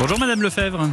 [0.00, 0.88] Bonjour Madame Lefebvre.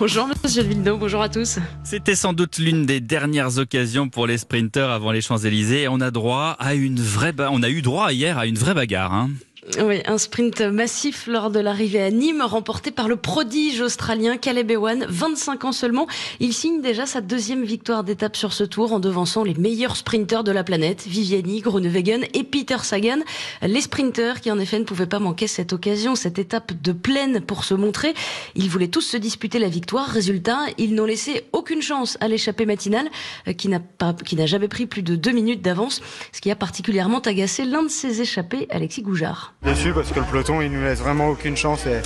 [0.00, 1.60] Bonjour Monsieur Villeneuve, bonjour à tous.
[1.84, 5.86] C'était sans doute l'une des dernières occasions pour les sprinteurs avant les Champs-Élysées.
[5.86, 9.14] On a droit à une vraie, on a eu droit hier à une vraie bagarre.
[9.14, 9.30] Hein.
[9.78, 14.70] Oui, un sprint massif lors de l'arrivée à Nîmes, remporté par le prodige australien Caleb
[14.70, 16.06] Ewan, 25 ans seulement.
[16.40, 20.44] Il signe déjà sa deuxième victoire d'étape sur ce tour en devançant les meilleurs sprinteurs
[20.44, 23.20] de la planète, Viviani, Groenewegen et Peter Sagan.
[23.62, 27.40] Les sprinteurs qui en effet ne pouvaient pas manquer cette occasion, cette étape de plaine
[27.40, 28.14] pour se montrer.
[28.56, 30.06] Ils voulaient tous se disputer la victoire.
[30.08, 33.08] Résultat, ils n'ont laissé aucune chance à l'échappée matinale
[33.46, 33.80] euh, qui n'a
[34.24, 36.00] qui n'a jamais pris plus de deux minutes d'avance,
[36.32, 39.54] ce qui a particulièrement agacé l'un de ses échappés, Alexis Goujard.
[39.62, 42.00] Déçu parce que le peloton il nous laisse vraiment aucune chance et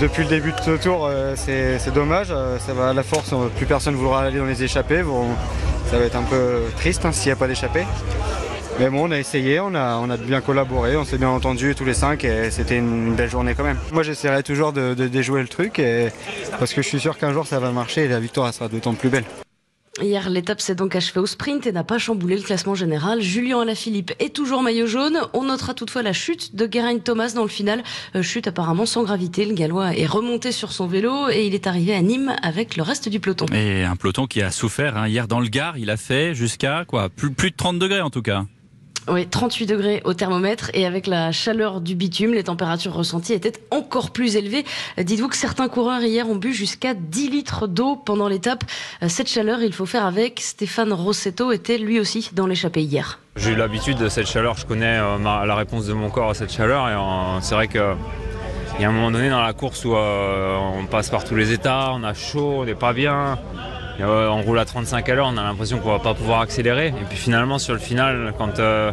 [0.00, 3.34] depuis le début de ce tour euh, c'est dommage, euh, ça va à la force,
[3.56, 5.02] plus personne voudra aller dans les échappées,
[5.90, 7.84] ça va être un peu triste hein, s'il n'y a pas d'échappée.
[8.78, 11.92] Mais bon, on a essayé, on a, bien collaboré, on s'est bien entendu tous les
[11.92, 13.78] cinq et c'était une belle journée quand même.
[13.90, 15.82] Moi j'essaierai toujours de, déjouer le truc
[16.60, 18.94] parce que je suis sûr qu'un jour ça va marcher et la victoire sera d'autant
[18.94, 19.24] plus belle.
[20.00, 23.20] Hier, l'étape s'est donc achevée au sprint et n'a pas chamboulé le classement général.
[23.20, 25.18] Julien Alaphilippe est toujours maillot jaune.
[25.34, 27.82] On notera toutefois la chute de Geraint Thomas dans le final.
[28.16, 29.44] Euh, chute apparemment sans gravité.
[29.44, 32.82] Le Gallois est remonté sur son vélo et il est arrivé à Nîmes avec le
[32.82, 33.44] reste du peloton.
[33.52, 34.96] Et un peloton qui a souffert.
[34.96, 35.08] Hein.
[35.08, 37.10] Hier dans le Gard, il a fait jusqu'à quoi?
[37.10, 38.46] Plus, plus de 30 degrés en tout cas.
[39.08, 43.52] Oui, 38 degrés au thermomètre et avec la chaleur du bitume, les températures ressenties étaient
[43.70, 44.64] encore plus élevées.
[44.96, 48.62] Dites-vous que certains coureurs hier ont bu jusqu'à 10 litres d'eau pendant l'étape.
[49.08, 50.40] Cette chaleur, il faut faire avec.
[50.40, 53.18] Stéphane Rossetto était lui aussi dans l'échappée hier.
[53.36, 56.34] J'ai eu l'habitude de cette chaleur, je connais euh, la réponse de mon corps à
[56.34, 57.94] cette chaleur et euh, c'est vrai que
[58.78, 61.34] il y a un moment donné dans la course où euh, on passe par tous
[61.34, 63.38] les états, on a chaud, on n'est pas bien.
[64.02, 66.88] Euh, on roule à 35 à l'heure, on a l'impression qu'on va pas pouvoir accélérer.
[66.88, 68.92] Et puis finalement, sur le final, quand euh,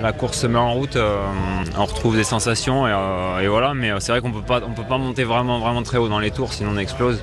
[0.00, 1.18] la course se met en route, euh,
[1.76, 3.74] on retrouve des sensations et, voilà.
[3.74, 6.30] Mais c'est vrai qu'on peut pas, on peut pas monter vraiment très haut dans les
[6.30, 7.22] tours, sinon on explose.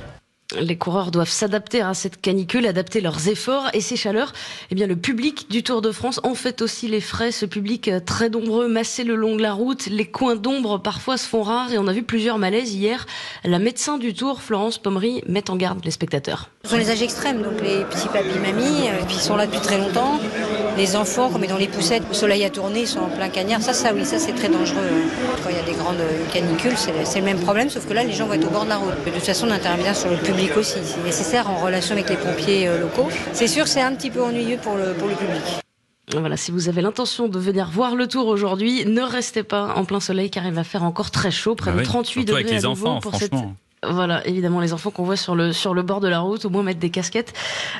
[0.54, 4.32] Les coureurs doivent s'adapter à cette canicule, adapter leurs efforts et ces chaleurs.
[4.70, 7.32] Eh bien, le public du Tour de France en fait aussi les frais.
[7.32, 9.86] Ce public euh, très nombreux, massé le long de la route.
[9.86, 13.06] Les coins d'ombre parfois se font rares et on a vu plusieurs malaises hier.
[13.42, 16.48] La médecin du Tour, Florence Pommery, met en garde les spectateurs.
[16.62, 19.60] Ce sont les âges extrêmes, donc les petits papis mamies, euh, qui sont là depuis
[19.60, 20.20] très longtemps.
[20.76, 23.62] Les enfants, comme dans les poussettes, le soleil a tourné, ils sont en plein cagnard.
[23.62, 24.82] Ça, ça, oui, ça, c'est très dangereux.
[25.42, 28.12] Quand il y a des grandes canicules, c'est le même problème, sauf que là, les
[28.12, 28.94] gens vont être au bord de la route.
[29.06, 32.16] De toute façon, on intervient sur le public aussi, c'est nécessaire en relation avec les
[32.16, 33.08] pompiers euh, locaux.
[33.32, 35.42] C'est sûr, c'est un petit peu ennuyeux pour le, pour le public.
[36.12, 39.84] Voilà, si vous avez l'intention de venir voir le tour aujourd'hui, ne restez pas en
[39.84, 42.52] plein soleil car il va faire encore très chaud, près ah de 38 degrés avec
[42.52, 43.32] les à enfants, pour cette
[43.90, 46.50] voilà, évidemment, les enfants qu'on voit sur le, sur le bord de la route, au
[46.50, 47.32] moins mettre des casquettes.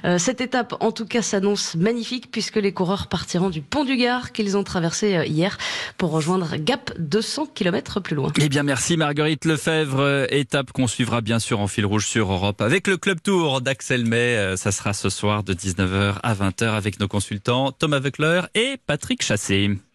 [0.05, 3.97] Euh, cette étape, en tout cas, s'annonce magnifique puisque les coureurs partiront du pont du
[3.97, 5.59] Gard qu'ils ont traversé euh, hier
[5.99, 8.31] pour rejoindre Gap 200 km plus loin.
[8.39, 10.01] Eh bien, merci Marguerite Lefebvre.
[10.01, 13.61] Euh, étape qu'on suivra bien sûr en fil rouge sur Europe avec le Club Tour
[13.61, 14.57] d'Axel May.
[14.57, 19.23] Ça sera ce soir de 19h à 20h avec nos consultants Thomas Weckler et Patrick
[19.23, 19.77] Chassé.